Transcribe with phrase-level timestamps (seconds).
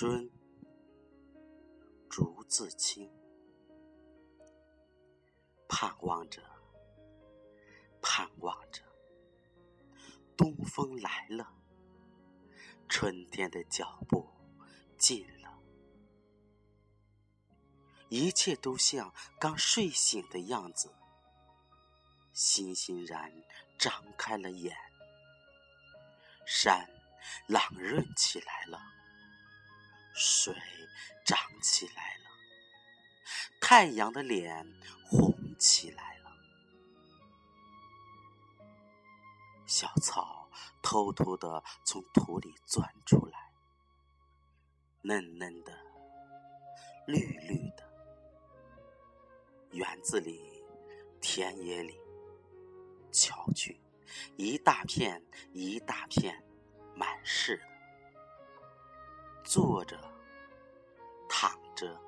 [0.00, 0.30] 春，
[2.08, 3.12] 竹自清，
[5.68, 6.42] 盼望着，
[8.00, 8.82] 盼望着，
[10.38, 11.52] 东风来了，
[12.88, 14.26] 春天的脚步
[14.96, 15.60] 近了，
[18.08, 20.90] 一切都像刚睡醒的样子，
[22.32, 23.30] 欣欣然
[23.78, 24.74] 张开了眼，
[26.46, 26.88] 山
[27.46, 28.80] 朗润起来了。
[30.22, 30.54] 水
[31.24, 32.30] 涨起来了，
[33.58, 34.70] 太阳的脸
[35.02, 36.30] 红起来了，
[39.66, 40.50] 小草
[40.82, 43.50] 偷偷的从土里钻出来，
[45.00, 45.72] 嫩嫩的，
[47.06, 47.88] 绿绿的。
[49.72, 50.62] 园子里，
[51.22, 51.98] 田野里，
[53.10, 53.80] 瞧去，
[54.36, 56.44] 一大片一大片，
[56.94, 57.64] 满是。
[59.52, 59.98] 坐着，
[61.28, 62.00] 躺着，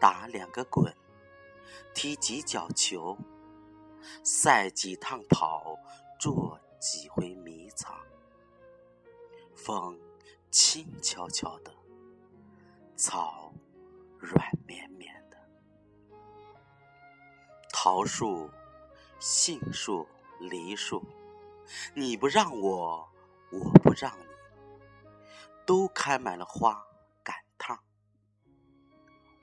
[0.00, 0.92] 打两个滚，
[1.94, 3.16] 踢几脚球，
[4.24, 5.78] 赛几趟跑，
[6.18, 7.96] 捉几回迷藏。
[9.54, 9.96] 风
[10.50, 11.72] 轻悄悄的，
[12.96, 13.52] 草
[14.18, 15.36] 软绵绵的。
[17.72, 18.50] 桃树、
[19.20, 20.04] 杏树、
[20.40, 21.00] 梨树，
[21.94, 23.08] 你不让我，
[23.52, 24.33] 我不让你。
[25.66, 26.84] 都开满了花
[27.22, 27.82] 赶趟，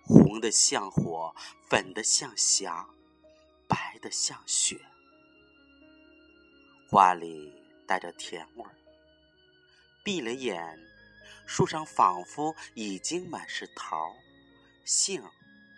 [0.03, 1.35] 红的像火，
[1.67, 2.87] 粉的像霞，
[3.67, 4.79] 白的像雪。
[6.89, 7.51] 花里
[7.87, 8.75] 带着甜味儿。
[10.03, 10.79] 闭了眼，
[11.47, 14.13] 树上仿佛已经满是桃、
[14.85, 15.23] 杏、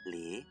[0.05, 0.45] 梨。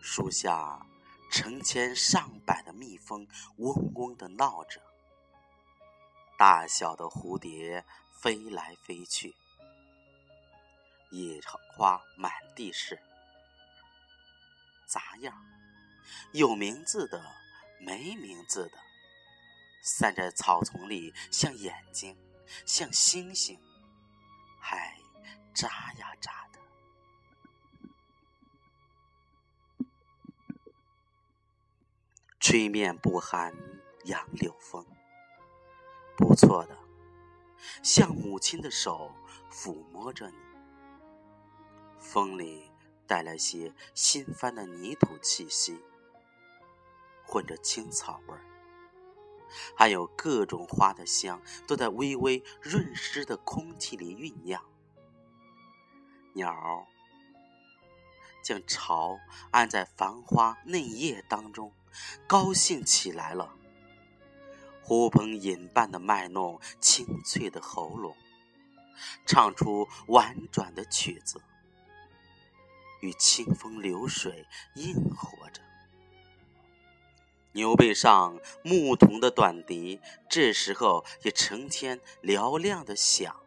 [0.00, 0.86] 树下
[1.30, 3.26] 成千上百的蜜蜂
[3.58, 4.80] 嗡嗡的闹着，
[6.38, 7.84] 大小的蝴蝶。
[8.26, 9.36] 飞来飞去，
[11.10, 13.00] 野花满地是，
[14.84, 15.32] 杂样
[16.32, 17.24] 有名字的，
[17.78, 18.78] 没名字的，
[19.80, 22.18] 散在草丛里，像眼睛，
[22.64, 23.60] 像星星，
[24.60, 24.98] 还
[25.54, 26.58] 眨呀眨的。
[32.40, 33.54] 吹面不寒
[34.06, 34.84] 杨柳风，
[36.16, 36.85] 不错的。
[37.82, 39.12] 像母亲的手
[39.50, 40.36] 抚摸着你，
[41.98, 42.70] 风里
[43.06, 45.80] 带来些新翻的泥土气息，
[47.24, 48.40] 混着青草味儿，
[49.76, 54.62] 还有各种花的香，都在微微润湿的空气里酝酿。
[56.34, 56.86] 鸟
[58.42, 59.18] 将巢
[59.50, 61.72] 安在繁花嫩叶当中，
[62.26, 63.56] 高兴起来了。
[64.88, 68.16] 呼朋引伴的卖弄，清脆的喉咙，
[69.26, 71.42] 唱出婉转的曲子，
[73.00, 75.60] 与清风流水应和着。
[77.50, 83.42] 牛背上牧童的短笛，这时候也成天嘹亮的响。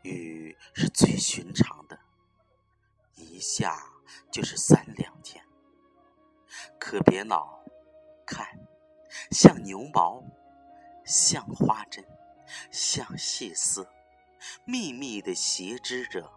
[0.00, 2.00] 雨是最寻常的，
[3.16, 3.92] 一下
[4.30, 5.44] 就是三两天。
[6.80, 7.61] 可别恼，
[9.30, 10.22] 像牛毛，
[11.04, 12.04] 像花针，
[12.70, 13.88] 像细丝，
[14.64, 16.30] 密密的斜织着。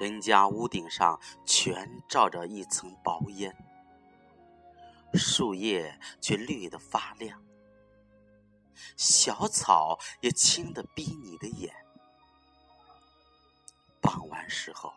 [0.00, 3.54] 人家屋顶上全罩着一层薄烟，
[5.14, 7.44] 树叶却绿得发亮，
[8.96, 11.72] 小草也青得逼你的眼。
[14.00, 14.92] 傍晚时候，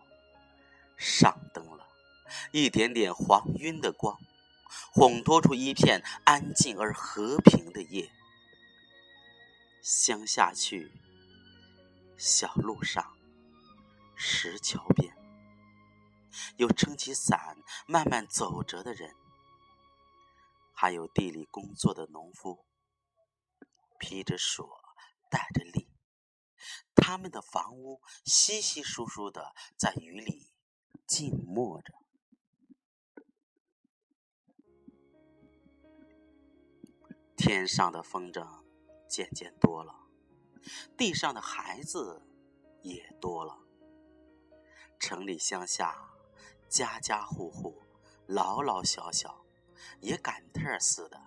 [0.98, 1.86] 上灯了，
[2.52, 4.20] 一点点黄晕的光。
[4.94, 8.12] 烘托出一片安静而和平的夜。
[9.82, 10.92] 乡下去，
[12.18, 13.16] 小路上，
[14.16, 15.16] 石桥边，
[16.58, 19.14] 有撑起伞慢慢走着的人，
[20.74, 22.66] 还有地里工作的农夫，
[24.00, 24.68] 披着蓑，
[25.30, 25.88] 带着笠，
[26.96, 30.50] 他们的房屋稀稀疏疏的在雨里
[31.06, 31.94] 静默着。
[37.48, 38.44] 天上的风筝
[39.08, 39.94] 渐渐多了，
[40.98, 42.24] 地上的孩子
[42.82, 43.60] 也多了。
[44.98, 46.10] 城里乡下，
[46.68, 47.84] 家家户户，
[48.26, 49.46] 老老小小，
[50.00, 51.22] 也赶特似的，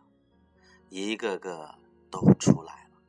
[0.89, 1.79] 一个个
[2.11, 3.01] 都出来了，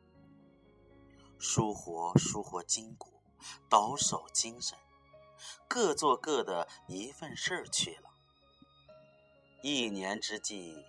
[1.39, 3.19] 舒活舒活筋骨，
[3.67, 4.77] 抖擞精神，
[5.67, 8.11] 各做各的一份事儿去了。
[9.63, 10.85] 一年之计。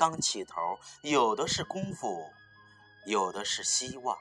[0.00, 2.32] 刚起头，有的是功夫，
[3.04, 4.16] 有的是希望。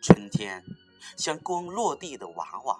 [0.00, 0.62] 春天
[1.16, 2.78] 像刚落地的娃娃，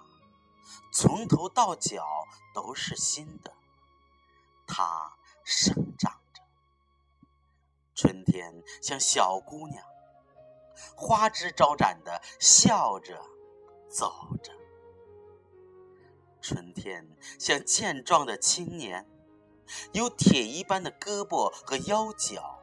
[0.93, 2.07] 从头到脚
[2.55, 3.53] 都是新的，
[4.69, 6.41] 它生长着。
[7.97, 9.85] 春天像小姑娘，
[10.95, 13.21] 花枝招展的笑着
[13.91, 14.53] 走着。
[16.41, 17.05] 春天
[17.37, 19.09] 像健壮的青年，
[19.93, 22.59] 有铁一般的胳膊和腰脚，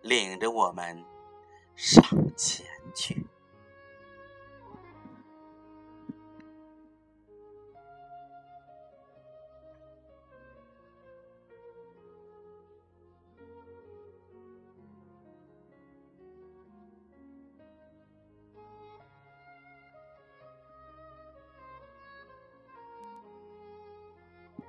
[0.00, 1.04] 领着我们
[1.74, 2.02] 上
[2.36, 2.61] 前。